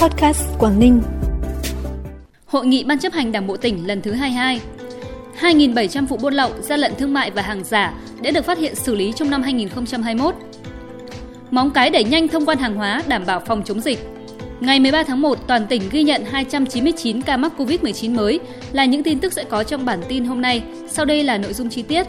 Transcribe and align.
Podcast 0.00 0.42
Quảng 0.58 0.78
Ninh. 0.80 1.02
Hội 2.46 2.66
nghị 2.66 2.84
Ban 2.84 2.98
chấp 2.98 3.12
hành 3.12 3.32
Đảng 3.32 3.46
bộ 3.46 3.56
tỉnh 3.56 3.86
lần 3.86 4.02
thứ 4.02 4.12
22 4.12 4.60
2.700 5.40 6.06
vụ 6.06 6.16
buôn 6.16 6.34
lậu, 6.34 6.50
gian 6.60 6.80
lận 6.80 6.92
thương 6.98 7.12
mại 7.12 7.30
và 7.30 7.42
hàng 7.42 7.64
giả 7.64 7.94
đã 8.22 8.30
được 8.30 8.44
phát 8.44 8.58
hiện 8.58 8.74
xử 8.74 8.94
lý 8.94 9.12
trong 9.16 9.30
năm 9.30 9.42
2021. 9.42 10.34
Móng 11.50 11.70
cái 11.70 11.90
đẩy 11.90 12.04
nhanh 12.04 12.28
thông 12.28 12.46
quan 12.46 12.58
hàng 12.58 12.74
hóa 12.74 13.02
đảm 13.08 13.26
bảo 13.26 13.40
phòng 13.40 13.62
chống 13.64 13.80
dịch. 13.80 13.98
Ngày 14.60 14.80
13 14.80 15.02
tháng 15.02 15.22
1, 15.22 15.38
toàn 15.46 15.66
tỉnh 15.66 15.82
ghi 15.90 16.02
nhận 16.02 16.24
299 16.24 17.22
ca 17.22 17.36
mắc 17.36 17.52
COVID-19 17.58 18.14
mới 18.14 18.40
là 18.72 18.84
những 18.84 19.02
tin 19.02 19.18
tức 19.18 19.32
sẽ 19.32 19.44
có 19.44 19.64
trong 19.64 19.84
bản 19.84 20.00
tin 20.08 20.24
hôm 20.24 20.40
nay. 20.40 20.62
Sau 20.88 21.04
đây 21.04 21.24
là 21.24 21.38
nội 21.38 21.52
dung 21.52 21.70
chi 21.70 21.82
tiết. 21.82 22.06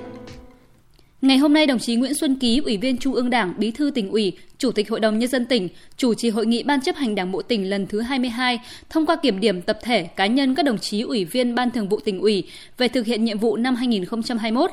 Ngày 1.21 1.38
hôm 1.38 1.53
nay, 1.53 1.65
đồng 1.65 1.79
chí 1.79 1.95
Nguyễn 1.95 2.13
Xuân 2.13 2.35
Ký, 2.35 2.61
Ủy 2.65 2.77
viên 2.77 2.97
Trung 2.97 3.13
ương 3.13 3.29
Đảng, 3.29 3.54
Bí 3.57 3.71
thư 3.71 3.91
tỉnh 3.95 4.09
ủy, 4.11 4.37
Chủ 4.57 4.71
tịch 4.71 4.89
Hội 4.89 4.99
đồng 4.99 5.19
Nhân 5.19 5.29
dân 5.29 5.45
tỉnh, 5.45 5.69
chủ 5.97 6.13
trì 6.13 6.29
hội 6.29 6.45
nghị 6.45 6.63
Ban 6.63 6.81
chấp 6.81 6.95
hành 6.95 7.15
Đảng 7.15 7.31
bộ 7.31 7.41
tỉnh 7.41 7.69
lần 7.69 7.87
thứ 7.87 8.01
22, 8.01 8.59
thông 8.89 9.05
qua 9.05 9.15
kiểm 9.15 9.39
điểm 9.39 9.61
tập 9.61 9.79
thể 9.83 10.04
cá 10.04 10.25
nhân 10.25 10.55
các 10.55 10.65
đồng 10.65 10.77
chí 10.77 11.01
Ủy 11.01 11.25
viên 11.25 11.55
Ban 11.55 11.71
thường 11.71 11.89
vụ 11.89 11.99
tỉnh 11.99 12.19
ủy 12.19 12.43
về 12.77 12.87
thực 12.87 13.05
hiện 13.05 13.23
nhiệm 13.23 13.37
vụ 13.37 13.57
năm 13.57 13.75
2021. 13.75 14.71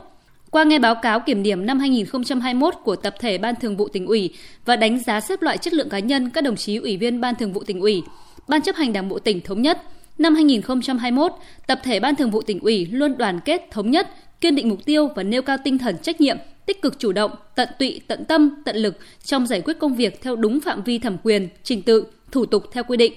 Qua 0.51 0.65
nghe 0.65 0.79
báo 0.79 0.95
cáo 1.03 1.21
kiểm 1.21 1.43
điểm 1.43 1.67
năm 1.67 1.79
2021 1.79 2.75
của 2.85 2.97
tập 2.97 3.15
thể 3.21 3.39
Ban 3.39 3.55
thường 3.55 3.77
vụ 3.77 3.89
tỉnh 3.89 4.07
ủy 4.07 4.31
và 4.65 4.77
đánh 4.77 4.99
giá 4.99 5.21
xếp 5.21 5.43
loại 5.43 5.59
chất 5.59 5.73
lượng 5.73 5.89
cá 5.89 5.99
nhân 5.99 6.31
các 6.31 6.45
đồng 6.45 6.57
chí 6.57 6.77
Ủy 6.77 6.97
viên 6.97 7.21
Ban 7.21 7.35
thường 7.35 7.53
vụ 7.53 7.65
tỉnh 7.65 7.81
ủy, 7.81 8.03
Ban 8.49 8.63
chấp 8.63 8.77
hành 8.77 8.93
Đảng 8.93 9.09
bộ 9.09 9.19
tỉnh 9.19 9.41
thống 9.41 9.63
nhất– 9.63 9.83
Năm 10.19 10.35
2021, 10.35 11.33
tập 11.67 11.81
thể 11.85 12.01
Ban 12.01 12.17
Thường 12.17 12.31
vụ 12.31 12.43
tỉnh 12.43 12.61
ủy 12.61 12.87
luôn 12.87 13.19
đoàn 13.19 13.41
kết, 13.45 13.63
thống 13.71 13.91
nhất, 13.91 14.09
kiên 14.41 14.55
định 14.55 14.69
mục 14.69 14.85
tiêu 14.85 15.09
và 15.17 15.23
nêu 15.23 15.43
cao 15.43 15.57
tinh 15.65 15.79
thần 15.79 15.99
trách 16.03 16.21
nhiệm, 16.21 16.37
tích 16.67 16.83
cực 16.83 16.99
chủ 16.99 17.13
động, 17.13 17.31
tận 17.55 17.69
tụy, 17.79 18.01
tận 18.07 18.25
tâm, 18.25 18.63
tận 18.65 18.77
lực 18.77 18.97
trong 19.25 19.47
giải 19.47 19.61
quyết 19.61 19.79
công 19.79 19.95
việc 19.95 20.23
theo 20.23 20.37
đúng 20.37 20.61
phạm 20.61 20.83
vi 20.83 20.99
thẩm 20.99 21.17
quyền, 21.23 21.49
trình 21.63 21.83
tự, 21.83 22.05
thủ 22.31 22.47
tục 22.47 22.65
theo 22.73 22.85
quy 22.85 22.97
định. 22.97 23.13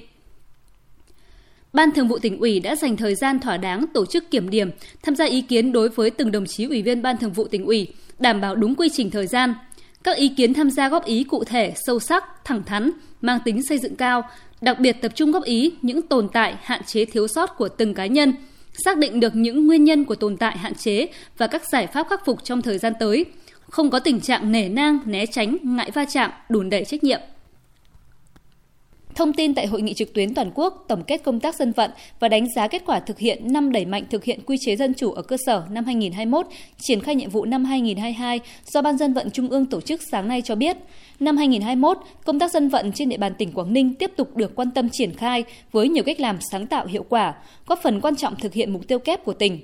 Ban 1.74 1.92
Thường 1.92 2.08
vụ 2.08 2.20
tỉnh 2.20 2.40
ủy 2.40 2.60
đã 2.60 2.76
dành 2.76 2.98
thời 2.98 3.16
gian 3.16 3.40
thỏa 3.40 3.58
đáng 3.58 3.86
tổ 3.94 4.06
chức 4.06 4.32
kiểm 4.32 4.50
điểm, 4.50 4.70
tham 5.04 5.16
gia 5.16 5.26
ý 5.26 5.42
kiến 5.42 5.72
đối 5.72 5.90
với 5.90 6.10
từng 6.10 6.32
đồng 6.32 6.46
chí 6.46 6.64
ủy 6.66 6.82
viên 6.82 7.02
Ban 7.02 7.18
Thường 7.18 7.34
vụ 7.34 7.48
tỉnh 7.48 7.66
ủy, 7.66 7.88
đảm 8.20 8.42
bảo 8.42 8.56
đúng 8.56 8.76
quy 8.76 8.90
trình 8.94 9.10
thời 9.10 9.28
gian. 9.28 9.54
Các 10.04 10.18
ý 10.18 10.28
kiến 10.38 10.54
tham 10.54 10.72
gia 10.72 10.90
góp 10.90 11.06
ý 11.06 11.24
cụ 11.24 11.44
thể, 11.44 11.74
sâu 11.86 12.00
sắc, 12.00 12.46
thẳng 12.46 12.64
thắn, 12.64 12.92
mang 13.22 13.40
tính 13.46 13.62
xây 13.70 13.78
dựng 13.78 13.96
cao, 13.96 14.22
đặc 14.62 14.80
biệt 14.80 14.92
tập 15.02 15.12
trung 15.16 15.32
góp 15.32 15.44
ý 15.44 15.72
những 15.82 16.02
tồn 16.02 16.30
tại, 16.34 16.56
hạn 16.62 16.82
chế 16.86 17.06
thiếu 17.06 17.28
sót 17.28 17.58
của 17.58 17.70
từng 17.70 17.94
cá 17.94 18.06
nhân, 18.06 18.34
xác 18.74 18.98
định 18.98 19.20
được 19.20 19.36
những 19.36 19.68
nguyên 19.68 19.84
nhân 19.84 20.06
của 20.06 20.16
tồn 20.16 20.38
tại 20.38 20.58
hạn 20.58 20.76
chế 20.76 21.08
và 21.38 21.48
các 21.48 21.62
giải 21.72 21.88
pháp 21.88 22.08
khắc 22.10 22.26
phục 22.26 22.44
trong 22.44 22.62
thời 22.62 22.78
gian 22.78 22.94
tới, 23.00 23.26
không 23.70 23.90
có 23.90 24.00
tình 24.00 24.20
trạng 24.20 24.52
nể 24.52 24.70
nang, 24.70 25.00
né 25.06 25.26
tránh, 25.26 25.58
ngại 25.64 25.92
va 25.92 26.06
chạm, 26.06 26.32
đùn 26.50 26.70
đẩy 26.70 26.86
trách 26.86 27.04
nhiệm. 27.04 27.20
Thông 29.16 29.34
tin 29.34 29.56
tại 29.56 29.68
hội 29.68 29.82
nghị 29.82 29.94
trực 29.94 30.14
tuyến 30.14 30.34
toàn 30.34 30.52
quốc 30.56 30.86
tổng 30.88 31.04
kết 31.04 31.18
công 31.24 31.40
tác 31.40 31.56
dân 31.56 31.72
vận 31.72 31.92
và 32.20 32.28
đánh 32.28 32.48
giá 32.56 32.68
kết 32.68 32.84
quả 32.86 33.00
thực 33.00 33.20
hiện 33.20 33.54
năm 33.54 33.72
đẩy 33.72 33.86
mạnh 33.86 34.04
thực 34.10 34.24
hiện 34.24 34.40
quy 34.46 34.58
chế 34.66 34.76
dân 34.76 34.94
chủ 34.94 35.12
ở 35.12 35.22
cơ 35.22 35.38
sở 35.46 35.64
năm 35.70 35.86
2021, 35.86 36.46
triển 36.78 37.02
khai 37.02 37.16
nhiệm 37.16 37.30
vụ 37.30 37.46
năm 37.46 37.66
2022 37.66 38.40
do 38.66 38.82
Ban 38.82 38.98
dân 38.98 39.14
vận 39.14 39.32
Trung 39.32 39.50
ương 39.50 39.66
tổ 39.66 39.82
chức 39.82 40.02
sáng 40.12 40.28
nay 40.28 40.42
cho 40.46 40.56
biết, 40.56 40.78
năm 41.20 41.38
2021, 41.38 41.98
công 42.26 42.40
tác 42.40 42.52
dân 42.52 42.70
vận 42.70 42.92
trên 42.92 43.10
địa 43.10 43.18
bàn 43.18 43.34
tỉnh 43.38 43.52
Quảng 43.52 43.74
Ninh 43.74 43.96
tiếp 43.96 44.12
tục 44.16 44.36
được 44.36 44.56
quan 44.56 44.72
tâm 44.72 44.90
triển 44.92 45.16
khai 45.16 45.44
với 45.72 45.90
nhiều 45.90 46.04
cách 46.04 46.20
làm 46.20 46.38
sáng 46.52 46.68
tạo 46.68 46.86
hiệu 46.86 47.06
quả, 47.10 47.34
góp 47.68 47.80
phần 47.84 48.02
quan 48.02 48.16
trọng 48.16 48.36
thực 48.36 48.54
hiện 48.54 48.74
mục 48.74 48.88
tiêu 48.88 49.00
kép 49.00 49.26
của 49.26 49.34
tỉnh. 49.34 49.60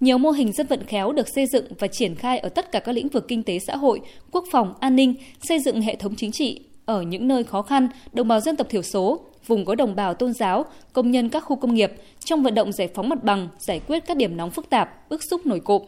Nhiều 0.00 0.18
mô 0.18 0.30
hình 0.30 0.52
dân 0.52 0.66
vận 0.66 0.84
khéo 0.86 1.12
được 1.12 1.28
xây 1.34 1.46
dựng 1.46 1.64
và 1.78 1.86
triển 1.86 2.14
khai 2.14 2.38
ở 2.38 2.48
tất 2.48 2.72
cả 2.72 2.80
các 2.80 2.92
lĩnh 2.92 3.08
vực 3.08 3.28
kinh 3.28 3.42
tế 3.42 3.58
xã 3.58 3.76
hội, 3.76 4.00
quốc 4.30 4.44
phòng, 4.52 4.74
an 4.80 4.96
ninh, 4.96 5.14
xây 5.48 5.58
dựng 5.58 5.80
hệ 5.80 5.96
thống 5.96 6.14
chính 6.16 6.32
trị, 6.32 6.60
ở 6.84 7.02
những 7.02 7.28
nơi 7.28 7.44
khó 7.44 7.62
khăn, 7.62 7.88
đồng 8.12 8.28
bào 8.28 8.40
dân 8.40 8.56
tộc 8.56 8.68
thiểu 8.70 8.82
số, 8.82 9.20
vùng 9.46 9.64
có 9.64 9.74
đồng 9.74 9.96
bào 9.96 10.14
tôn 10.14 10.32
giáo, 10.32 10.64
công 10.92 11.10
nhân 11.10 11.28
các 11.28 11.40
khu 11.40 11.56
công 11.56 11.74
nghiệp 11.74 11.92
trong 12.24 12.42
vận 12.42 12.54
động 12.54 12.72
giải 12.72 12.88
phóng 12.94 13.08
mặt 13.08 13.24
bằng, 13.24 13.48
giải 13.58 13.80
quyết 13.86 14.06
các 14.06 14.16
điểm 14.16 14.36
nóng 14.36 14.50
phức 14.50 14.70
tạp, 14.70 15.10
bức 15.10 15.22
xúc 15.30 15.46
nổi 15.46 15.60
cộm. 15.60 15.82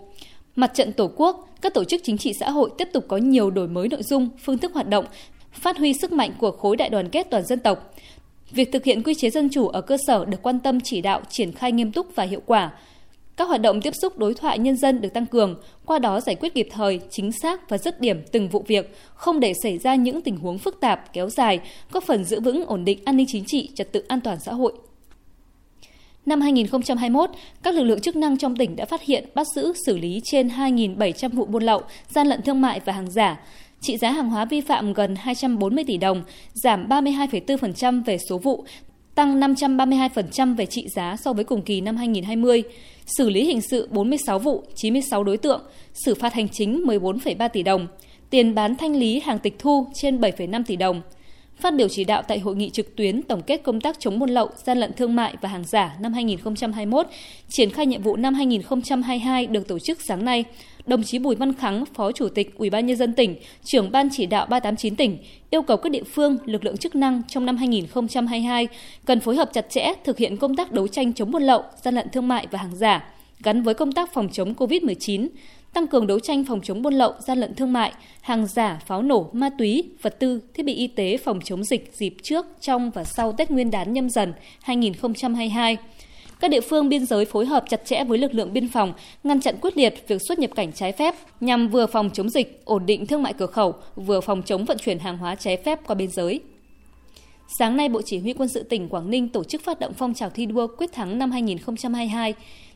Mặt 0.56 0.70
trận 0.74 0.92
Tổ 0.92 1.10
quốc, 1.16 1.48
các 1.60 1.74
tổ 1.74 1.84
chức 1.84 2.00
chính 2.04 2.18
trị 2.18 2.32
xã 2.40 2.50
hội 2.50 2.70
tiếp 2.78 2.88
tục 2.92 3.04
có 3.08 3.16
nhiều 3.16 3.50
đổi 3.50 3.68
mới 3.68 3.88
nội 3.88 4.02
dung, 4.02 4.28
phương 4.44 4.58
thức 4.58 4.74
hoạt 4.74 4.88
động, 4.88 5.04
phát 5.52 5.78
huy 5.78 5.92
sức 5.92 6.12
mạnh 6.12 6.30
của 6.38 6.50
khối 6.50 6.76
đại 6.76 6.88
đoàn 6.88 7.08
kết 7.08 7.26
toàn 7.30 7.44
dân 7.44 7.58
tộc. 7.58 7.94
Việc 8.50 8.72
thực 8.72 8.84
hiện 8.84 9.02
quy 9.02 9.14
chế 9.14 9.30
dân 9.30 9.48
chủ 9.52 9.68
ở 9.68 9.80
cơ 9.80 9.96
sở 10.06 10.24
được 10.24 10.42
quan 10.42 10.58
tâm 10.58 10.80
chỉ 10.80 11.00
đạo 11.00 11.20
triển 11.28 11.52
khai 11.52 11.72
nghiêm 11.72 11.92
túc 11.92 12.06
và 12.14 12.24
hiệu 12.24 12.40
quả, 12.46 12.72
các 13.36 13.48
hoạt 13.48 13.60
động 13.60 13.80
tiếp 13.80 13.94
xúc 13.94 14.18
đối 14.18 14.34
thoại 14.34 14.58
nhân 14.58 14.76
dân 14.76 15.00
được 15.00 15.12
tăng 15.14 15.26
cường, 15.26 15.60
qua 15.86 15.98
đó 15.98 16.20
giải 16.20 16.34
quyết 16.34 16.54
kịp 16.54 16.68
thời, 16.70 17.00
chính 17.10 17.32
xác 17.32 17.68
và 17.70 17.78
dứt 17.78 18.00
điểm 18.00 18.22
từng 18.32 18.48
vụ 18.48 18.64
việc, 18.66 18.96
không 19.14 19.40
để 19.40 19.52
xảy 19.62 19.78
ra 19.78 19.94
những 19.94 20.20
tình 20.20 20.36
huống 20.36 20.58
phức 20.58 20.80
tạp, 20.80 21.12
kéo 21.12 21.28
dài, 21.28 21.60
góp 21.92 22.04
phần 22.04 22.24
giữ 22.24 22.40
vững 22.40 22.66
ổn 22.66 22.84
định 22.84 22.98
an 23.04 23.16
ninh 23.16 23.26
chính 23.28 23.44
trị, 23.46 23.70
trật 23.74 23.92
tự 23.92 24.04
an 24.08 24.20
toàn 24.20 24.40
xã 24.40 24.52
hội. 24.52 24.72
Năm 26.26 26.40
2021, 26.40 27.30
các 27.62 27.74
lực 27.74 27.82
lượng 27.82 28.00
chức 28.00 28.16
năng 28.16 28.38
trong 28.38 28.56
tỉnh 28.56 28.76
đã 28.76 28.84
phát 28.84 29.02
hiện, 29.02 29.24
bắt 29.34 29.46
giữ, 29.54 29.72
xử 29.86 29.98
lý 29.98 30.20
trên 30.24 30.48
2.700 30.48 31.28
vụ 31.28 31.44
buôn 31.44 31.62
lậu, 31.62 31.82
gian 32.08 32.26
lận 32.26 32.42
thương 32.42 32.60
mại 32.60 32.80
và 32.80 32.92
hàng 32.92 33.10
giả, 33.10 33.40
trị 33.80 33.96
giá 33.96 34.10
hàng 34.10 34.30
hóa 34.30 34.44
vi 34.44 34.60
phạm 34.60 34.92
gần 34.92 35.16
240 35.16 35.84
tỷ 35.84 35.96
đồng, 35.96 36.22
giảm 36.52 36.88
32,4% 36.88 38.04
về 38.04 38.18
số 38.18 38.38
vụ, 38.38 38.64
tăng 39.14 39.40
532% 39.40 40.56
về 40.56 40.66
trị 40.66 40.88
giá 40.88 41.16
so 41.16 41.32
với 41.32 41.44
cùng 41.44 41.62
kỳ 41.62 41.80
năm 41.80 41.96
2020, 41.96 42.62
xử 43.18 43.30
lý 43.30 43.44
hình 43.44 43.60
sự 43.60 43.88
46 43.90 44.38
vụ, 44.38 44.64
96 44.74 45.24
đối 45.24 45.36
tượng, 45.36 45.62
xử 45.92 46.14
phạt 46.14 46.32
hành 46.32 46.48
chính 46.48 46.84
14,3 46.86 47.48
tỷ 47.48 47.62
đồng, 47.62 47.86
tiền 48.30 48.54
bán 48.54 48.76
thanh 48.76 48.96
lý 48.96 49.20
hàng 49.20 49.38
tịch 49.38 49.58
thu 49.58 49.86
trên 49.94 50.20
7,5 50.20 50.62
tỷ 50.66 50.76
đồng. 50.76 51.02
Phát 51.64 51.74
biểu 51.74 51.88
chỉ 51.88 52.04
đạo 52.04 52.22
tại 52.28 52.38
hội 52.38 52.56
nghị 52.56 52.70
trực 52.70 52.96
tuyến 52.96 53.22
tổng 53.22 53.42
kết 53.42 53.62
công 53.62 53.80
tác 53.80 54.00
chống 54.00 54.18
buôn 54.18 54.30
lậu, 54.30 54.48
gian 54.64 54.78
lận 54.78 54.92
thương 54.92 55.16
mại 55.16 55.36
và 55.40 55.48
hàng 55.48 55.64
giả 55.64 55.96
năm 56.00 56.12
2021, 56.12 57.06
triển 57.48 57.70
khai 57.70 57.86
nhiệm 57.86 58.02
vụ 58.02 58.16
năm 58.16 58.34
2022 58.34 59.46
được 59.46 59.68
tổ 59.68 59.78
chức 59.78 60.02
sáng 60.02 60.24
nay, 60.24 60.44
đồng 60.86 61.02
chí 61.02 61.18
Bùi 61.18 61.34
Văn 61.34 61.54
Khắng, 61.54 61.84
Phó 61.94 62.12
Chủ 62.12 62.28
tịch 62.28 62.54
Ủy 62.58 62.70
ban 62.70 62.86
nhân 62.86 62.96
dân 62.96 63.12
tỉnh, 63.12 63.36
trưởng 63.64 63.92
ban 63.92 64.08
chỉ 64.12 64.26
đạo 64.26 64.46
389 64.46 64.96
tỉnh 64.96 65.18
yêu 65.50 65.62
cầu 65.62 65.76
các 65.76 65.92
địa 65.92 66.02
phương, 66.02 66.38
lực 66.44 66.64
lượng 66.64 66.76
chức 66.76 66.94
năng 66.94 67.22
trong 67.28 67.46
năm 67.46 67.56
2022 67.56 68.68
cần 69.04 69.20
phối 69.20 69.36
hợp 69.36 69.50
chặt 69.52 69.70
chẽ 69.70 69.92
thực 70.04 70.18
hiện 70.18 70.36
công 70.36 70.56
tác 70.56 70.72
đấu 70.72 70.88
tranh 70.88 71.12
chống 71.12 71.30
buôn 71.30 71.42
lậu, 71.42 71.62
gian 71.82 71.94
lận 71.94 72.08
thương 72.08 72.28
mại 72.28 72.46
và 72.50 72.58
hàng 72.58 72.76
giả 72.76 73.04
gắn 73.42 73.62
với 73.62 73.74
công 73.74 73.92
tác 73.92 74.12
phòng 74.12 74.28
chống 74.32 74.54
COVID-19, 74.54 75.28
tăng 75.74 75.86
cường 75.86 76.06
đấu 76.06 76.20
tranh 76.20 76.44
phòng 76.44 76.60
chống 76.62 76.82
buôn 76.82 76.94
lậu, 76.94 77.12
gian 77.26 77.38
lận 77.38 77.54
thương 77.54 77.72
mại, 77.72 77.92
hàng 78.20 78.46
giả, 78.46 78.80
pháo 78.86 79.02
nổ, 79.02 79.30
ma 79.32 79.50
túy, 79.58 79.84
vật 80.02 80.16
tư, 80.18 80.40
thiết 80.54 80.62
bị 80.62 80.74
y 80.74 80.86
tế 80.86 81.16
phòng 81.16 81.40
chống 81.44 81.64
dịch 81.64 81.90
dịp 81.94 82.14
trước, 82.22 82.46
trong 82.60 82.90
và 82.90 83.04
sau 83.04 83.32
Tết 83.32 83.50
Nguyên 83.50 83.70
đán 83.70 83.92
nhâm 83.92 84.10
dần 84.10 84.32
2022 84.62 85.76
các 86.40 86.50
địa 86.50 86.60
phương 86.60 86.88
biên 86.88 87.06
giới 87.06 87.24
phối 87.24 87.46
hợp 87.46 87.64
chặt 87.68 87.80
chẽ 87.84 88.04
với 88.04 88.18
lực 88.18 88.34
lượng 88.34 88.52
biên 88.52 88.68
phòng, 88.68 88.92
ngăn 89.24 89.40
chặn 89.40 89.54
quyết 89.60 89.76
liệt 89.76 90.08
việc 90.08 90.22
xuất 90.28 90.38
nhập 90.38 90.50
cảnh 90.54 90.72
trái 90.72 90.92
phép 90.92 91.14
nhằm 91.40 91.68
vừa 91.68 91.86
phòng 91.86 92.10
chống 92.12 92.30
dịch, 92.30 92.62
ổn 92.64 92.86
định 92.86 93.06
thương 93.06 93.22
mại 93.22 93.32
cửa 93.32 93.46
khẩu, 93.46 93.74
vừa 93.96 94.20
phòng 94.20 94.42
chống 94.42 94.64
vận 94.64 94.78
chuyển 94.78 94.98
hàng 94.98 95.18
hóa 95.18 95.34
trái 95.34 95.56
phép 95.56 95.80
qua 95.86 95.94
biên 95.94 96.10
giới. 96.10 96.40
Sáng 97.58 97.76
nay, 97.76 97.88
Bộ 97.88 98.02
Chỉ 98.04 98.18
huy 98.18 98.32
Quân 98.32 98.48
sự 98.48 98.62
tỉnh 98.62 98.88
Quảng 98.88 99.10
Ninh 99.10 99.28
tổ 99.28 99.44
chức 99.44 99.62
phát 99.64 99.80
động 99.80 99.92
phong 99.96 100.14
trào 100.14 100.30
thi 100.30 100.46
đua 100.46 100.66
quyết 100.66 100.92
thắng 100.92 101.18
năm 101.18 101.30
2022. 101.30 102.34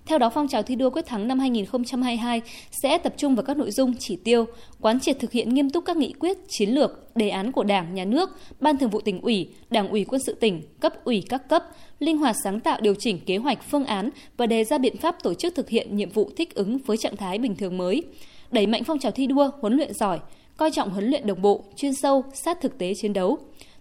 Theo 0.08 0.18
đó, 0.18 0.30
phong 0.30 0.48
trào 0.48 0.62
thi 0.62 0.74
đua 0.74 0.90
quyết 0.90 1.06
thắng 1.06 1.28
năm 1.28 1.38
2022 1.38 2.42
sẽ 2.70 2.98
tập 2.98 3.14
trung 3.16 3.34
vào 3.34 3.44
các 3.44 3.56
nội 3.56 3.70
dung 3.70 3.94
chỉ 3.98 4.16
tiêu, 4.24 4.44
quán 4.80 5.00
triệt 5.00 5.16
thực 5.20 5.32
hiện 5.32 5.54
nghiêm 5.54 5.70
túc 5.70 5.84
các 5.84 5.96
nghị 5.96 6.12
quyết, 6.12 6.38
chiến 6.48 6.70
lược, 6.70 7.16
đề 7.16 7.28
án 7.28 7.52
của 7.52 7.64
Đảng, 7.64 7.94
Nhà 7.94 8.04
nước, 8.04 8.30
Ban 8.60 8.78
Thường 8.78 8.90
vụ 8.90 9.00
tỉnh 9.00 9.20
ủy, 9.20 9.48
Đảng 9.70 9.88
ủy 9.88 10.04
quân 10.04 10.20
sự 10.26 10.34
tỉnh, 10.34 10.62
cấp 10.80 11.04
ủy 11.04 11.22
các 11.28 11.48
cấp, 11.48 11.64
linh 11.98 12.18
hoạt 12.18 12.36
sáng 12.44 12.60
tạo 12.60 12.80
điều 12.80 12.94
chỉnh 12.94 13.20
kế 13.26 13.36
hoạch, 13.36 13.62
phương 13.70 13.84
án 13.84 14.10
và 14.36 14.46
đề 14.46 14.64
ra 14.64 14.78
biện 14.78 14.96
pháp 14.96 15.22
tổ 15.22 15.34
chức 15.34 15.54
thực 15.54 15.68
hiện 15.68 15.96
nhiệm 15.96 16.10
vụ 16.10 16.30
thích 16.36 16.54
ứng 16.54 16.78
với 16.78 16.96
trạng 16.96 17.16
thái 17.16 17.38
bình 17.38 17.56
thường 17.56 17.78
mới. 17.78 18.02
Đẩy 18.50 18.66
mạnh 18.66 18.84
phong 18.84 18.98
trào 18.98 19.12
thi 19.12 19.26
đua, 19.26 19.50
huấn 19.60 19.76
luyện 19.76 19.94
giỏi, 19.94 20.18
coi 20.56 20.70
trọng 20.70 20.90
huấn 20.90 21.04
luyện 21.04 21.26
đồng 21.26 21.42
bộ, 21.42 21.64
chuyên 21.76 21.94
sâu, 21.94 22.24
sát 22.34 22.60
thực 22.60 22.78
tế 22.78 22.92
chiến 22.94 23.12
đấu 23.12 23.38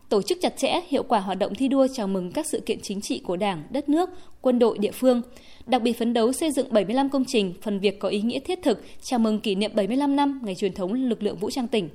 tổ 0.09 0.21
chức 0.21 0.37
chặt 0.41 0.57
chẽ 0.57 0.81
hiệu 0.87 1.03
quả 1.03 1.19
hoạt 1.19 1.39
động 1.39 1.55
thi 1.55 1.67
đua 1.67 1.87
chào 1.93 2.07
mừng 2.07 2.31
các 2.31 2.45
sự 2.51 2.61
kiện 2.65 2.79
chính 2.81 3.01
trị 3.01 3.19
của 3.19 3.35
Đảng, 3.37 3.63
đất 3.69 3.89
nước, 3.89 4.09
quân 4.41 4.59
đội 4.59 4.77
địa 4.77 4.91
phương, 4.91 5.21
đặc 5.65 5.81
biệt 5.81 5.93
phấn 5.93 6.13
đấu 6.13 6.31
xây 6.31 6.51
dựng 6.51 6.67
75 6.73 7.09
công 7.09 7.25
trình, 7.27 7.53
phần 7.61 7.79
việc 7.79 7.99
có 7.99 8.09
ý 8.09 8.21
nghĩa 8.21 8.39
thiết 8.39 8.59
thực 8.63 8.83
chào 9.01 9.19
mừng 9.19 9.39
kỷ 9.39 9.55
niệm 9.55 9.71
75 9.75 10.15
năm 10.15 10.41
ngày 10.43 10.55
truyền 10.55 10.73
thống 10.73 10.93
lực 10.93 11.23
lượng 11.23 11.37
vũ 11.37 11.49
trang 11.49 11.67
tỉnh. 11.67 11.89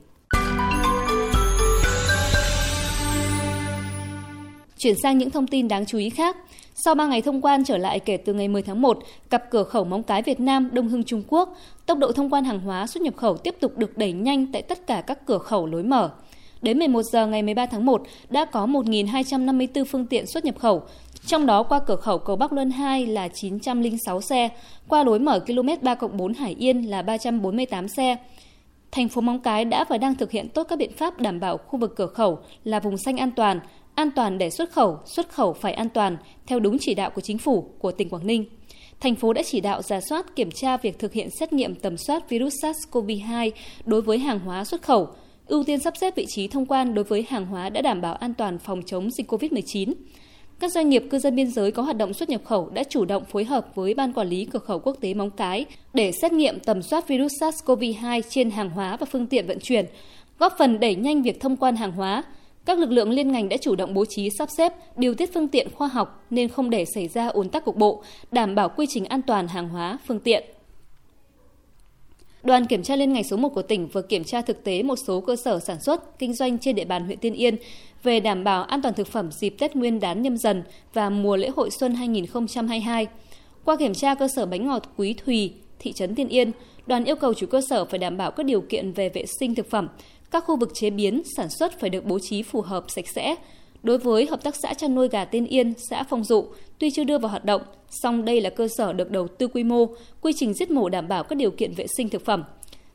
Chuyển 4.78 4.94
sang 5.02 5.18
những 5.18 5.30
thông 5.30 5.46
tin 5.46 5.68
đáng 5.68 5.86
chú 5.86 5.98
ý 5.98 6.10
khác. 6.10 6.36
Sau 6.74 6.94
3 6.94 7.06
ngày 7.06 7.22
thông 7.22 7.40
quan 7.40 7.64
trở 7.64 7.76
lại 7.76 8.00
kể 8.00 8.16
từ 8.16 8.34
ngày 8.34 8.48
10 8.48 8.62
tháng 8.62 8.82
1, 8.82 8.98
cặp 9.30 9.50
cửa 9.50 9.64
khẩu 9.64 9.84
Móng 9.84 10.02
Cái 10.02 10.22
Việt 10.22 10.40
Nam 10.40 10.68
Đông 10.72 10.88
Hưng 10.88 11.04
Trung 11.04 11.22
Quốc, 11.28 11.56
tốc 11.86 11.98
độ 11.98 12.12
thông 12.12 12.30
quan 12.30 12.44
hàng 12.44 12.60
hóa 12.60 12.86
xuất 12.86 13.02
nhập 13.02 13.16
khẩu 13.16 13.36
tiếp 13.36 13.54
tục 13.60 13.78
được 13.78 13.98
đẩy 13.98 14.12
nhanh 14.12 14.52
tại 14.52 14.62
tất 14.62 14.86
cả 14.86 15.00
các 15.06 15.26
cửa 15.26 15.38
khẩu 15.38 15.66
lối 15.66 15.82
mở. 15.82 16.10
Đến 16.62 16.78
11 16.78 17.02
giờ 17.02 17.26
ngày 17.26 17.42
13 17.42 17.66
tháng 17.66 17.86
1 17.86 18.02
đã 18.30 18.44
có 18.44 18.66
1.254 18.66 19.84
phương 19.84 20.06
tiện 20.06 20.26
xuất 20.26 20.44
nhập 20.44 20.58
khẩu, 20.58 20.82
trong 21.26 21.46
đó 21.46 21.62
qua 21.62 21.80
cửa 21.86 21.96
khẩu 21.96 22.18
cầu 22.18 22.36
Bắc 22.36 22.52
Luân 22.52 22.70
2 22.70 23.06
là 23.06 23.28
906 23.28 24.20
xe, 24.20 24.48
qua 24.88 25.04
lối 25.04 25.18
mở 25.18 25.40
km 25.40 25.68
3 25.82 25.94
4 26.12 26.34
Hải 26.34 26.54
Yên 26.58 26.82
là 26.90 27.02
348 27.02 27.88
xe. 27.88 28.16
Thành 28.90 29.08
phố 29.08 29.20
Móng 29.20 29.40
Cái 29.40 29.64
đã 29.64 29.84
và 29.88 29.98
đang 29.98 30.14
thực 30.14 30.30
hiện 30.30 30.48
tốt 30.48 30.64
các 30.64 30.78
biện 30.78 30.92
pháp 30.92 31.20
đảm 31.20 31.40
bảo 31.40 31.58
khu 31.58 31.78
vực 31.78 31.96
cửa 31.96 32.06
khẩu 32.06 32.38
là 32.64 32.80
vùng 32.80 32.96
xanh 32.96 33.16
an 33.16 33.30
toàn, 33.30 33.60
an 33.94 34.10
toàn 34.10 34.38
để 34.38 34.50
xuất 34.50 34.72
khẩu, 34.72 34.98
xuất 35.06 35.28
khẩu 35.28 35.52
phải 35.52 35.72
an 35.72 35.88
toàn 35.88 36.16
theo 36.46 36.60
đúng 36.60 36.76
chỉ 36.80 36.94
đạo 36.94 37.10
của 37.10 37.20
chính 37.20 37.38
phủ 37.38 37.68
của 37.78 37.92
tỉnh 37.92 38.08
Quảng 38.08 38.26
Ninh. 38.26 38.44
Thành 39.00 39.14
phố 39.14 39.32
đã 39.32 39.42
chỉ 39.42 39.60
đạo 39.60 39.82
giả 39.82 40.00
soát 40.00 40.36
kiểm 40.36 40.50
tra 40.50 40.76
việc 40.76 40.98
thực 40.98 41.12
hiện 41.12 41.28
xét 41.40 41.52
nghiệm 41.52 41.74
tầm 41.74 41.96
soát 41.96 42.28
virus 42.28 42.54
SARS-CoV-2 42.62 43.50
đối 43.84 44.02
với 44.02 44.18
hàng 44.18 44.38
hóa 44.38 44.64
xuất 44.64 44.82
khẩu, 44.82 45.08
ưu 45.46 45.64
tiên 45.64 45.80
sắp 45.80 45.96
xếp 45.96 46.16
vị 46.16 46.26
trí 46.28 46.48
thông 46.48 46.66
quan 46.66 46.94
đối 46.94 47.04
với 47.04 47.26
hàng 47.28 47.46
hóa 47.46 47.68
đã 47.68 47.82
đảm 47.82 48.00
bảo 48.00 48.14
an 48.14 48.34
toàn 48.34 48.58
phòng 48.58 48.82
chống 48.86 49.10
dịch 49.10 49.32
COVID-19. 49.32 49.92
Các 50.60 50.72
doanh 50.72 50.88
nghiệp 50.88 51.04
cư 51.10 51.18
dân 51.18 51.36
biên 51.36 51.50
giới 51.50 51.72
có 51.72 51.82
hoạt 51.82 51.96
động 51.96 52.14
xuất 52.14 52.28
nhập 52.28 52.40
khẩu 52.44 52.70
đã 52.70 52.84
chủ 52.84 53.04
động 53.04 53.24
phối 53.24 53.44
hợp 53.44 53.74
với 53.74 53.94
Ban 53.94 54.12
Quản 54.12 54.28
lý 54.28 54.44
Cửa 54.44 54.58
khẩu 54.58 54.78
Quốc 54.78 54.96
tế 55.00 55.14
Móng 55.14 55.30
Cái 55.30 55.64
để 55.94 56.12
xét 56.12 56.32
nghiệm 56.32 56.60
tầm 56.60 56.82
soát 56.82 57.08
virus 57.08 57.32
SARS-CoV-2 57.40 58.22
trên 58.30 58.50
hàng 58.50 58.70
hóa 58.70 58.96
và 58.96 59.06
phương 59.06 59.26
tiện 59.26 59.46
vận 59.46 59.58
chuyển, 59.60 59.86
góp 60.38 60.54
phần 60.58 60.80
đẩy 60.80 60.94
nhanh 60.94 61.22
việc 61.22 61.40
thông 61.40 61.56
quan 61.56 61.76
hàng 61.76 61.92
hóa. 61.92 62.22
Các 62.64 62.78
lực 62.78 62.90
lượng 62.90 63.10
liên 63.10 63.32
ngành 63.32 63.48
đã 63.48 63.56
chủ 63.56 63.76
động 63.76 63.94
bố 63.94 64.04
trí 64.04 64.30
sắp 64.38 64.48
xếp, 64.50 64.72
điều 64.96 65.14
tiết 65.14 65.34
phương 65.34 65.48
tiện 65.48 65.68
khoa 65.74 65.88
học 65.88 66.26
nên 66.30 66.48
không 66.48 66.70
để 66.70 66.84
xảy 66.94 67.08
ra 67.08 67.28
ùn 67.28 67.48
tắc 67.48 67.64
cục 67.64 67.76
bộ, 67.76 68.02
đảm 68.32 68.54
bảo 68.54 68.68
quy 68.68 68.86
trình 68.88 69.04
an 69.04 69.22
toàn 69.22 69.48
hàng 69.48 69.68
hóa, 69.68 69.98
phương 70.06 70.20
tiện. 70.20 70.44
Đoàn 72.42 72.66
kiểm 72.66 72.82
tra 72.82 72.96
liên 72.96 73.12
ngành 73.12 73.24
số 73.24 73.36
1 73.36 73.48
của 73.48 73.62
tỉnh 73.62 73.88
vừa 73.88 74.02
kiểm 74.02 74.24
tra 74.24 74.42
thực 74.42 74.64
tế 74.64 74.82
một 74.82 74.96
số 75.06 75.20
cơ 75.20 75.36
sở 75.36 75.60
sản 75.60 75.80
xuất, 75.80 76.18
kinh 76.18 76.34
doanh 76.34 76.58
trên 76.58 76.74
địa 76.74 76.84
bàn 76.84 77.04
huyện 77.04 77.18
Tiên 77.18 77.34
Yên 77.34 77.56
về 78.02 78.20
đảm 78.20 78.44
bảo 78.44 78.64
an 78.64 78.82
toàn 78.82 78.94
thực 78.94 79.06
phẩm 79.06 79.32
dịp 79.32 79.54
Tết 79.58 79.76
Nguyên 79.76 80.00
đán 80.00 80.22
nhâm 80.22 80.36
dần 80.36 80.62
và 80.94 81.10
mùa 81.10 81.36
lễ 81.36 81.48
hội 81.56 81.70
xuân 81.70 81.94
2022. 81.94 83.06
Qua 83.64 83.76
kiểm 83.76 83.94
tra 83.94 84.14
cơ 84.14 84.28
sở 84.28 84.46
bánh 84.46 84.66
ngọt 84.66 84.82
Quý 84.96 85.14
Thùy, 85.14 85.52
thị 85.78 85.92
trấn 85.92 86.14
Tiên 86.14 86.28
Yên, 86.28 86.50
đoàn 86.86 87.04
yêu 87.04 87.16
cầu 87.16 87.34
chủ 87.34 87.46
cơ 87.46 87.60
sở 87.70 87.84
phải 87.84 87.98
đảm 87.98 88.16
bảo 88.16 88.30
các 88.30 88.46
điều 88.46 88.60
kiện 88.60 88.92
về 88.92 89.08
vệ 89.08 89.24
sinh 89.40 89.54
thực 89.54 89.70
phẩm, 89.70 89.88
các 90.30 90.44
khu 90.44 90.56
vực 90.56 90.70
chế 90.74 90.90
biến, 90.90 91.22
sản 91.36 91.48
xuất 91.50 91.80
phải 91.80 91.90
được 91.90 92.04
bố 92.04 92.18
trí 92.22 92.42
phù 92.42 92.60
hợp 92.60 92.84
sạch 92.88 93.08
sẽ, 93.14 93.36
Đối 93.82 93.98
với 93.98 94.26
Hợp 94.26 94.42
tác 94.42 94.54
xã 94.62 94.74
chăn 94.74 94.94
nuôi 94.94 95.08
gà 95.08 95.24
Tiên 95.24 95.46
Yên, 95.46 95.72
xã 95.90 96.02
Phong 96.02 96.24
Dụ, 96.24 96.44
tuy 96.78 96.90
chưa 96.90 97.04
đưa 97.04 97.18
vào 97.18 97.30
hoạt 97.30 97.44
động, 97.44 97.62
song 97.90 98.24
đây 98.24 98.40
là 98.40 98.50
cơ 98.50 98.68
sở 98.68 98.92
được 98.92 99.10
đầu 99.10 99.28
tư 99.28 99.48
quy 99.48 99.64
mô, 99.64 99.86
quy 100.20 100.32
trình 100.36 100.54
giết 100.54 100.70
mổ 100.70 100.88
đảm 100.88 101.08
bảo 101.08 101.24
các 101.24 101.36
điều 101.36 101.50
kiện 101.50 101.74
vệ 101.74 101.86
sinh 101.96 102.08
thực 102.08 102.24
phẩm. 102.24 102.44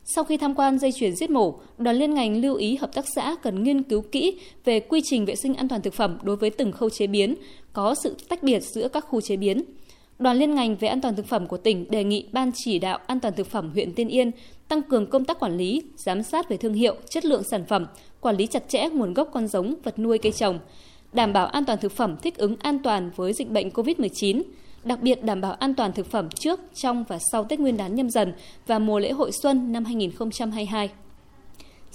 Sau 0.04 0.24
khi 0.24 0.38
tham 0.38 0.56
quan 0.56 0.80
dây 0.80 0.92
chuyền 0.92 1.16
giết 1.16 1.30
mổ, 1.30 1.60
đoàn 1.78 1.96
liên 1.96 2.14
ngành 2.14 2.42
lưu 2.42 2.56
ý 2.56 2.76
hợp 2.76 2.94
tác 2.94 3.06
xã 3.16 3.36
cần 3.44 3.64
nghiên 3.64 3.84
cứu 3.84 4.02
kỹ 4.02 4.40
về 4.66 4.80
quy 4.80 5.02
trình 5.04 5.26
vệ 5.26 5.36
sinh 5.36 5.56
an 5.56 5.68
toàn 5.68 5.82
thực 5.82 5.94
phẩm 5.94 6.18
đối 6.24 6.36
với 6.36 6.50
từng 6.50 6.72
khâu 6.72 6.90
chế 6.90 7.08
biến, 7.08 7.36
có 7.74 7.96
sự 8.04 8.16
tách 8.30 8.44
biệt 8.44 8.60
giữa 8.60 8.88
các 8.88 9.06
khu 9.10 9.22
chế 9.22 9.38
biến. 9.38 9.64
Đoàn 10.20 10.38
liên 10.38 10.56
ngành 10.56 10.76
về 10.76 10.88
an 10.88 11.02
toàn 11.02 11.16
thực 11.16 11.28
phẩm 11.28 11.48
của 11.48 11.58
tỉnh 11.58 11.92
đề 11.92 12.04
nghị 12.04 12.26
Ban 12.32 12.52
chỉ 12.56 12.80
đạo 12.80 13.00
an 13.08 13.20
toàn 13.20 13.34
thực 13.34 13.48
phẩm 13.48 13.72
huyện 13.74 13.94
Tiên 13.94 14.08
Yên 14.08 14.32
tăng 14.68 14.82
cường 14.82 15.10
công 15.10 15.26
tác 15.26 15.40
quản 15.40 15.58
lý, 15.58 15.82
giám 15.96 16.24
sát 16.24 16.50
về 16.50 16.58
thương 16.58 16.74
hiệu, 16.74 16.96
chất 17.10 17.26
lượng 17.26 17.44
sản 17.52 17.66
phẩm, 17.66 17.86
quản 18.22 18.38
lý 18.38 18.48
chặt 18.48 18.70
chẽ 18.70 18.90
nguồn 18.90 19.14
gốc 19.14 19.30
con 19.34 19.48
giống, 19.48 19.76
vật 19.84 20.00
nuôi 20.00 20.18
cây 20.18 20.32
trồng, 20.32 20.60
đảm 21.14 21.34
bảo 21.34 21.48
an 21.48 21.66
toàn 21.66 21.80
thực 21.82 21.92
phẩm 21.92 22.16
thích 22.22 22.38
ứng 22.38 22.56
an 22.60 22.80
toàn 22.84 23.12
với 23.16 23.34
dịch 23.34 23.50
bệnh 23.50 23.70
COVID-19, 23.70 24.42
đặc 24.84 25.02
biệt 25.02 25.24
đảm 25.24 25.42
bảo 25.42 25.54
an 25.54 25.74
toàn 25.74 25.94
thực 25.94 26.12
phẩm 26.12 26.30
trước, 26.30 26.60
trong 26.74 27.04
và 27.08 27.20
sau 27.32 27.44
Tết 27.44 27.60
Nguyên 27.60 27.78
đán 27.78 27.96
nhâm 27.96 28.10
dần 28.10 28.34
và 28.68 28.80
mùa 28.80 29.00
lễ 29.00 29.12
hội 29.12 29.32
xuân 29.32 29.72
năm 29.72 29.86
2022. 29.86 30.90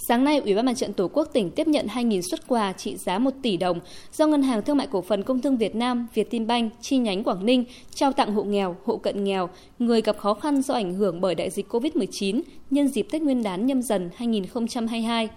Sáng 0.07 0.23
nay, 0.23 0.39
Ủy 0.39 0.55
ban 0.55 0.65
Mặt 0.65 0.73
trận 0.77 0.93
Tổ 0.93 1.07
quốc 1.07 1.29
tỉnh 1.33 1.51
tiếp 1.51 1.67
nhận 1.67 1.87
2.000 1.87 2.21
xuất 2.21 2.47
quà 2.47 2.73
trị 2.73 2.97
giá 2.97 3.19
1 3.19 3.31
tỷ 3.41 3.57
đồng 3.57 3.79
do 4.13 4.27
Ngân 4.27 4.43
hàng 4.43 4.61
Thương 4.61 4.77
mại 4.77 4.87
Cổ 4.87 5.01
phần 5.01 5.23
Công 5.23 5.41
thương 5.41 5.57
Việt 5.57 5.75
Nam, 5.75 6.07
Vietinbank 6.13 6.73
chi 6.81 6.97
nhánh 6.97 7.23
Quảng 7.23 7.45
Ninh 7.45 7.65
trao 7.95 8.13
tặng 8.13 8.33
hộ 8.33 8.43
nghèo, 8.43 8.75
hộ 8.85 8.97
cận 8.97 9.23
nghèo, 9.23 9.49
người 9.79 10.01
gặp 10.01 10.17
khó 10.17 10.33
khăn 10.33 10.61
do 10.61 10.73
ảnh 10.73 10.93
hưởng 10.93 11.21
bởi 11.21 11.35
đại 11.35 11.49
dịch 11.49 11.73
COVID-19 11.73 12.41
nhân 12.69 12.87
dịp 12.87 13.07
Tết 13.11 13.21
Nguyên 13.21 13.43
đán 13.43 13.65
nhâm 13.65 13.81
dần 13.81 14.09
2022. 14.15 15.29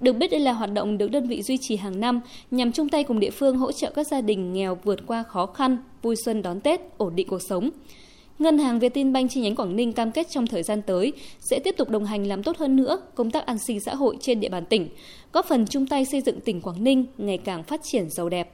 Được 0.00 0.12
biết 0.12 0.30
đây 0.30 0.40
là 0.40 0.52
hoạt 0.52 0.72
động 0.72 0.98
được 0.98 1.10
đơn 1.10 1.28
vị 1.28 1.42
duy 1.42 1.58
trì 1.60 1.76
hàng 1.76 2.00
năm 2.00 2.20
nhằm 2.50 2.72
chung 2.72 2.88
tay 2.88 3.04
cùng 3.04 3.20
địa 3.20 3.30
phương 3.30 3.56
hỗ 3.56 3.72
trợ 3.72 3.90
các 3.90 4.06
gia 4.06 4.20
đình 4.20 4.52
nghèo 4.52 4.78
vượt 4.84 5.06
qua 5.06 5.22
khó 5.22 5.46
khăn, 5.46 5.78
vui 6.02 6.16
xuân 6.24 6.42
đón 6.42 6.60
Tết, 6.60 6.80
ổn 6.96 7.16
định 7.16 7.28
cuộc 7.28 7.42
sống. 7.48 7.70
Ngân 8.38 8.58
hàng 8.58 8.78
Vietinbank 8.78 9.30
chi 9.30 9.40
nhánh 9.40 9.54
Quảng 9.54 9.76
Ninh 9.76 9.92
cam 9.92 10.12
kết 10.12 10.26
trong 10.30 10.46
thời 10.46 10.62
gian 10.62 10.82
tới 10.82 11.12
sẽ 11.50 11.58
tiếp 11.58 11.74
tục 11.78 11.90
đồng 11.90 12.04
hành 12.04 12.26
làm 12.26 12.42
tốt 12.42 12.56
hơn 12.58 12.76
nữa 12.76 12.98
công 13.14 13.30
tác 13.30 13.46
an 13.46 13.56
sinh 13.66 13.80
xã 13.80 13.94
hội 13.94 14.16
trên 14.20 14.40
địa 14.40 14.48
bàn 14.48 14.64
tỉnh, 14.66 14.88
góp 15.32 15.46
phần 15.46 15.66
chung 15.66 15.86
tay 15.86 16.04
xây 16.04 16.20
dựng 16.20 16.40
tỉnh 16.40 16.60
Quảng 16.60 16.84
Ninh 16.84 17.06
ngày 17.18 17.38
càng 17.38 17.62
phát 17.62 17.80
triển 17.84 18.10
giàu 18.10 18.28
đẹp. 18.28 18.52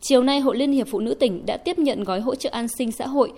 Chiều 0.00 0.22
nay, 0.22 0.40
Hội 0.40 0.56
Liên 0.56 0.72
hiệp 0.72 0.86
Phụ 0.90 1.00
nữ 1.00 1.14
tỉnh 1.14 1.46
đã 1.46 1.56
tiếp 1.56 1.78
nhận 1.78 2.04
gói 2.04 2.20
hỗ 2.20 2.34
trợ 2.34 2.50
an 2.52 2.66
sinh 2.78 2.92
xã 2.92 3.06
hội 3.06 3.32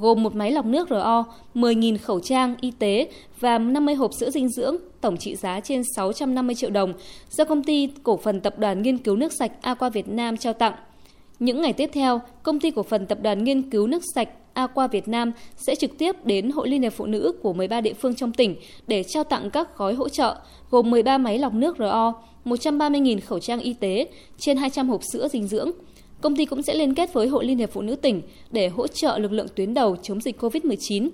gồm 0.00 0.22
một 0.22 0.34
máy 0.34 0.52
lọc 0.52 0.66
nước 0.66 0.88
RO, 0.90 1.24
10.000 1.54 1.98
khẩu 1.98 2.20
trang 2.20 2.54
y 2.60 2.70
tế 2.70 3.08
và 3.40 3.58
50 3.58 3.94
hộp 3.94 4.10
sữa 4.20 4.30
dinh 4.30 4.48
dưỡng, 4.48 4.76
tổng 5.00 5.16
trị 5.16 5.36
giá 5.36 5.60
trên 5.60 5.82
650 5.96 6.54
triệu 6.54 6.70
đồng 6.70 6.92
do 7.30 7.44
công 7.44 7.62
ty 7.62 7.88
cổ 8.02 8.16
phần 8.16 8.40
tập 8.40 8.58
đoàn 8.58 8.82
nghiên 8.82 8.98
cứu 8.98 9.16
nước 9.16 9.32
sạch 9.38 9.52
Aqua 9.62 9.88
Việt 9.88 10.08
Nam 10.08 10.36
trao 10.36 10.52
tặng. 10.52 10.74
Những 11.38 11.62
ngày 11.62 11.72
tiếp 11.72 11.90
theo, 11.92 12.20
công 12.42 12.60
ty 12.60 12.70
cổ 12.70 12.82
phần 12.82 13.06
tập 13.06 13.18
đoàn 13.22 13.44
nghiên 13.44 13.70
cứu 13.70 13.86
nước 13.86 14.02
sạch 14.14 14.28
Aqua 14.54 14.86
Việt 14.86 15.08
Nam 15.08 15.32
sẽ 15.56 15.74
trực 15.74 15.98
tiếp 15.98 16.26
đến 16.26 16.50
Hội 16.50 16.68
Liên 16.68 16.82
hiệp 16.82 16.92
Phụ 16.92 17.06
nữ 17.06 17.32
của 17.42 17.52
13 17.52 17.80
địa 17.80 17.94
phương 17.94 18.14
trong 18.14 18.32
tỉnh 18.32 18.56
để 18.86 19.02
trao 19.02 19.24
tặng 19.24 19.50
các 19.50 19.76
gói 19.76 19.94
hỗ 19.94 20.08
trợ 20.08 20.36
gồm 20.70 20.90
13 20.90 21.18
máy 21.18 21.38
lọc 21.38 21.54
nước 21.54 21.76
RO, 21.78 22.12
130.000 22.44 23.20
khẩu 23.26 23.38
trang 23.38 23.60
y 23.60 23.72
tế, 23.72 24.08
trên 24.38 24.56
200 24.56 24.88
hộp 24.88 25.00
sữa 25.12 25.28
dinh 25.28 25.46
dưỡng. 25.46 25.70
Công 26.24 26.36
ty 26.36 26.44
cũng 26.44 26.62
sẽ 26.62 26.74
liên 26.74 26.94
kết 26.94 27.12
với 27.12 27.28
Hội 27.28 27.44
Liên 27.44 27.58
hiệp 27.58 27.70
Phụ 27.72 27.82
nữ 27.82 27.96
tỉnh 27.96 28.22
để 28.50 28.68
hỗ 28.68 28.86
trợ 28.86 29.18
lực 29.18 29.32
lượng 29.32 29.46
tuyến 29.54 29.74
đầu 29.74 29.96
chống 30.02 30.20
dịch 30.20 30.40
COVID-19, 30.40 31.08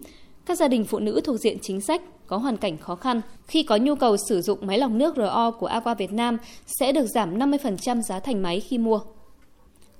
các 0.46 0.58
gia 0.58 0.68
đình 0.68 0.84
phụ 0.84 0.98
nữ 0.98 1.20
thuộc 1.24 1.40
diện 1.40 1.58
chính 1.62 1.80
sách 1.80 2.02
có 2.26 2.36
hoàn 2.36 2.56
cảnh 2.56 2.78
khó 2.78 2.94
khăn 2.94 3.20
khi 3.46 3.62
có 3.62 3.76
nhu 3.76 3.94
cầu 3.94 4.16
sử 4.28 4.40
dụng 4.40 4.58
máy 4.62 4.78
lọc 4.78 4.90
nước 4.90 5.16
RO 5.16 5.50
của 5.50 5.66
Aqua 5.66 5.94
Việt 5.94 6.12
Nam 6.12 6.38
sẽ 6.66 6.92
được 6.92 7.06
giảm 7.06 7.38
50% 7.38 8.02
giá 8.02 8.20
thành 8.20 8.42
máy 8.42 8.60
khi 8.60 8.78
mua. 8.78 9.00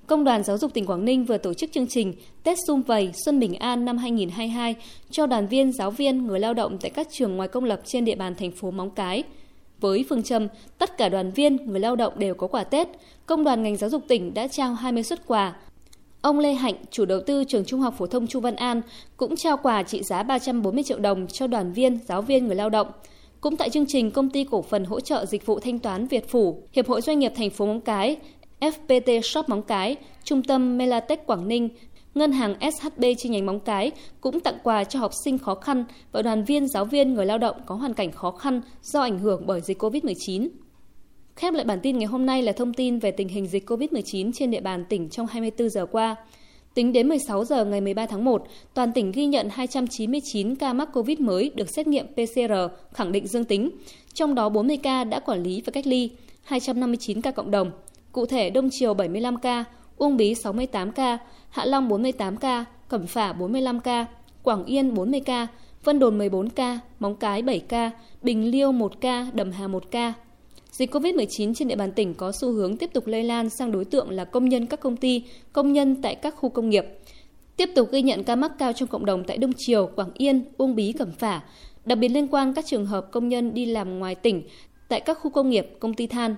Công 0.07 0.25
đoàn 0.25 0.43
Giáo 0.45 0.59
dục 0.59 0.75
tỉnh 0.75 0.87
Quảng 0.87 1.05
Ninh 1.05 1.25
vừa 1.25 1.39
tổ 1.39 1.55
chức 1.55 1.73
chương 1.73 1.87
trình 1.87 2.15
Tết 2.43 2.59
Xung 2.67 2.83
Vầy 2.83 3.11
Xuân 3.25 3.41
Bình 3.41 3.55
An 3.55 3.85
năm 3.85 3.99
2022 3.99 4.75
cho 5.11 5.27
đoàn 5.27 5.47
viên, 5.47 5.73
giáo 5.73 5.91
viên, 5.91 6.27
người 6.27 6.41
lao 6.41 6.55
động 6.55 6.79
tại 6.81 6.91
các 6.91 7.09
trường 7.11 7.37
ngoài 7.37 7.49
công 7.49 7.65
lập 7.65 7.81
trên 7.85 8.05
địa 8.05 8.17
bàn 8.17 8.35
thành 8.35 8.51
phố 8.51 8.71
Móng 8.71 8.91
Cái. 8.91 9.23
Với 9.81 10.05
phương 10.09 10.23
châm 10.23 10.49
tất 10.79 10.99
cả 10.99 11.09
đoàn 11.09 11.31
viên, 11.31 11.57
người 11.57 11.81
lao 11.81 11.97
động 11.97 12.13
đều 12.19 12.35
có 12.35 12.47
quà 12.47 12.65
Tết, 12.65 12.89
Công 13.27 13.45
đoàn 13.45 13.63
ngành 13.63 13.77
giáo 13.77 13.91
dục 13.91 14.03
tỉnh 14.09 14.35
đã 14.35 14.49
trao 14.49 14.75
20 14.75 15.03
xuất 15.03 15.27
quà. 15.27 15.55
Ông 16.23 16.39
Lê 16.39 16.53
Hạnh, 16.53 16.75
chủ 16.91 17.05
đầu 17.05 17.21
tư 17.21 17.45
trường 17.45 17.65
Trung 17.65 17.81
học 17.81 17.95
phổ 17.99 18.07
thông 18.07 18.27
Chu 18.27 18.41
Văn 18.41 18.57
An, 18.57 18.83
cũng 19.17 19.37
trao 19.37 19.57
quà 19.57 19.83
trị 19.83 20.03
giá 20.03 20.23
340 20.23 20.85
triệu 20.85 20.99
đồng 20.99 21.27
cho 21.27 21.47
đoàn 21.47 21.73
viên, 21.73 21.99
giáo 22.09 22.23
viên, 22.23 22.47
người 22.47 22.57
lao 22.57 22.71
động. 22.71 22.87
Cũng 23.41 23.57
tại 23.57 23.71
chương 23.71 23.87
trình, 23.89 24.11
công 24.11 24.31
ty 24.31 24.45
cổ 24.45 24.63
phần 24.63 24.85
hỗ 24.85 25.01
trợ 25.01 25.27
dịch 25.27 25.47
vụ 25.47 25.61
thanh 25.61 25.79
toán 25.79 26.07
Việt 26.07 26.29
Phủ, 26.29 26.63
Hiệp 26.73 26.89
hội 26.89 27.01
Doanh 27.01 27.19
nghiệp 27.19 27.33
thành 27.37 27.51
phố 27.51 27.67
Móng 27.67 27.81
Cái, 27.81 28.17
FPT 28.61 29.21
Shop 29.21 29.49
Móng 29.49 29.63
Cái, 29.63 29.97
Trung 30.25 30.43
tâm 30.43 30.79
Melatech 30.79 31.27
Quảng 31.27 31.49
Ninh, 31.49 31.69
Ngân 32.15 32.33
hàng 32.33 32.55
SHB 32.61 33.05
chi 33.19 33.29
nhánh 33.29 33.47
Móng 33.47 33.61
Cái 33.61 33.91
cũng 34.21 34.41
tặng 34.41 34.59
quà 34.63 34.85
cho 34.85 34.99
học 34.99 35.11
sinh 35.25 35.39
khó 35.39 35.55
khăn 35.55 35.85
và 36.13 36.23
đoàn 36.23 36.45
viên, 36.45 36.69
giáo 36.69 36.85
viên, 36.85 37.15
người 37.15 37.27
lao 37.27 37.39
động 37.39 37.57
có 37.67 37.75
hoàn 37.75 37.95
cảnh 37.95 38.13
khó 38.13 38.31
khăn 38.31 38.61
do 38.83 39.01
ảnh 39.01 39.19
hưởng 39.19 39.47
bởi 39.47 39.61
dịch 39.61 39.83
COVID-19. 39.83 40.49
Khép 41.37 41.55
lại 41.55 41.65
bản 41.65 41.81
tin 41.83 41.99
ngày 41.99 42.07
hôm 42.07 42.27
nay 42.27 42.43
là 42.43 42.53
thông 42.53 42.75
tin 42.75 42.99
về 42.99 43.11
tình 43.11 43.29
hình 43.29 43.47
dịch 43.47 43.71
COVID-19 43.71 44.31
trên 44.35 44.51
địa 44.51 44.61
bàn 44.61 44.85
tỉnh 44.89 45.09
trong 45.09 45.27
24 45.27 45.69
giờ 45.69 45.87
qua. 45.87 46.17
Tính 46.75 46.93
đến 46.93 47.09
16 47.09 47.45
giờ 47.45 47.65
ngày 47.65 47.81
13 47.81 48.07
tháng 48.07 48.25
1, 48.25 48.47
toàn 48.75 48.93
tỉnh 48.93 49.13
ghi 49.13 49.27
nhận 49.27 49.49
299 49.51 50.57
ca 50.57 50.73
mắc 50.73 50.89
COVID 50.93 51.21
mới 51.21 51.51
được 51.55 51.69
xét 51.71 51.87
nghiệm 51.87 52.07
PCR 52.07 52.53
khẳng 52.93 53.13
định 53.13 53.27
dương 53.27 53.45
tính, 53.45 53.71
trong 54.15 54.35
đó 54.35 54.49
40 54.49 54.77
ca 54.77 55.05
đã 55.05 55.21
quản 55.21 55.43
lý 55.43 55.63
và 55.67 55.71
cách 55.71 55.87
ly, 55.87 56.11
259 56.43 57.21
ca 57.21 57.31
cộng 57.31 57.51
đồng. 57.51 57.71
Cụ 58.13 58.27
thể 58.27 58.51
Đông 58.51 58.69
Triều 58.73 58.95
75 58.95 59.37
ca, 59.37 59.65
Uông 60.01 60.17
Bí 60.17 60.35
68 60.35 60.93
ca, 60.93 61.19
Hạ 61.51 61.65
Long 61.65 61.89
48 61.89 62.37
ca, 62.37 62.65
Cẩm 62.89 63.07
Phả 63.07 63.33
45 63.33 63.81
ca, 63.81 64.07
Quảng 64.43 64.65
Yên 64.65 64.95
40 64.95 65.21
ca, 65.21 65.47
Vân 65.85 65.99
Đồn 65.99 66.19
14 66.19 66.49
ca, 66.51 66.79
Móng 66.99 67.17
Cái 67.17 67.43
7 67.43 67.61
ca, 67.61 67.91
Bình 68.23 68.51
Liêu 68.51 68.73
1 68.73 69.01
ca, 69.01 69.27
Đầm 69.33 69.53
Hà 69.53 69.69
1 69.69 69.91
ca, 69.91 70.13
Dịch 70.71 70.95
COVID-19 70.95 71.55
trên 71.55 71.69
địa 71.69 71.77
bàn 71.77 71.93
tỉnh 71.93 72.15
có 72.15 72.33
xu 72.41 72.53
hướng 72.53 72.77
tiếp 72.77 72.91
tục 72.93 73.07
lây 73.07 73.25
lan 73.25 73.51
sang 73.51 73.73
đối 73.73 73.85
tượng 73.85 74.11
là 74.11 74.25
công 74.25 74.49
nhân 74.49 74.67
các 74.67 74.81
công 74.81 74.97
ty, 74.97 75.23
công 75.53 75.73
nhân 75.73 76.03
tại 76.03 76.15
các 76.15 76.35
khu 76.37 76.49
công 76.49 76.71
nghiệp. 76.71 76.87
Tiếp 77.57 77.71
tục 77.75 77.89
ghi 77.93 78.03
nhận 78.03 78.25
ca 78.25 78.37
mắc 78.37 78.53
cao 78.59 78.73
trong 78.73 78.89
cộng 78.89 79.05
đồng 79.05 79.25
tại 79.25 79.39
Đông 79.39 79.53
Triều, 79.57 79.87
Quảng 79.97 80.11
Yên, 80.15 80.45
Uông 80.59 80.75
Bí, 80.75 80.93
Cẩm 80.93 81.13
Phả, 81.13 81.41
đặc 81.85 81.99
biệt 81.99 82.09
liên 82.09 82.29
quan 82.29 82.55
các 82.55 82.67
trường 82.67 82.87
hợp 82.87 83.07
công 83.13 83.29
nhân 83.29 83.55
đi 83.55 83.67
làm 83.67 83.99
ngoài 83.99 84.15
tỉnh 84.15 84.43
tại 84.89 85.01
các 85.01 85.19
khu 85.21 85.31
công 85.31 85.51
nghiệp, 85.51 85.77
công 85.81 85.95
ty 85.95 86.07
than. 86.07 86.37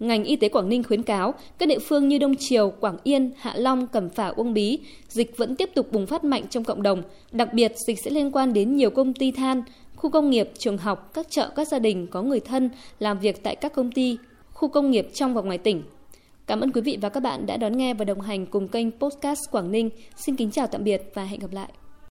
Ngành 0.00 0.24
y 0.24 0.36
tế 0.36 0.48
Quảng 0.48 0.68
Ninh 0.68 0.82
khuyến 0.82 1.02
cáo 1.02 1.34
các 1.58 1.68
địa 1.68 1.78
phương 1.78 2.08
như 2.08 2.18
Đông 2.18 2.34
Triều, 2.38 2.70
Quảng 2.70 2.96
Yên, 3.02 3.30
Hạ 3.36 3.52
Long, 3.56 3.86
Cẩm 3.86 4.08
Phả, 4.08 4.28
Uông 4.28 4.54
Bí, 4.54 4.78
dịch 5.08 5.36
vẫn 5.36 5.56
tiếp 5.56 5.70
tục 5.74 5.92
bùng 5.92 6.06
phát 6.06 6.24
mạnh 6.24 6.44
trong 6.50 6.64
cộng 6.64 6.82
đồng, 6.82 7.02
đặc 7.32 7.52
biệt 7.52 7.72
dịch 7.86 7.98
sẽ 8.04 8.10
liên 8.10 8.30
quan 8.30 8.52
đến 8.52 8.76
nhiều 8.76 8.90
công 8.90 9.14
ty 9.14 9.30
than, 9.30 9.62
khu 9.96 10.10
công 10.10 10.30
nghiệp, 10.30 10.50
trường 10.58 10.78
học, 10.78 11.10
các 11.14 11.26
chợ, 11.30 11.50
các 11.56 11.68
gia 11.68 11.78
đình 11.78 12.06
có 12.06 12.22
người 12.22 12.40
thân 12.40 12.70
làm 12.98 13.18
việc 13.18 13.42
tại 13.42 13.56
các 13.56 13.72
công 13.72 13.92
ty, 13.92 14.16
khu 14.52 14.68
công 14.68 14.90
nghiệp 14.90 15.08
trong 15.14 15.34
và 15.34 15.42
ngoài 15.42 15.58
tỉnh. 15.58 15.82
Cảm 16.46 16.60
ơn 16.60 16.72
quý 16.72 16.80
vị 16.80 16.98
và 17.00 17.08
các 17.08 17.20
bạn 17.20 17.46
đã 17.46 17.56
đón 17.56 17.76
nghe 17.76 17.94
và 17.94 18.04
đồng 18.04 18.20
hành 18.20 18.46
cùng 18.46 18.68
kênh 18.68 18.90
Podcast 18.90 19.40
Quảng 19.50 19.70
Ninh. 19.72 19.90
Xin 20.16 20.36
kính 20.36 20.50
chào 20.50 20.66
tạm 20.66 20.84
biệt 20.84 21.02
và 21.14 21.24
hẹn 21.24 21.40
gặp 21.40 21.52
lại. 21.52 21.68